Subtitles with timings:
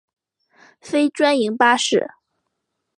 [0.81, 2.15] 非专营巴士。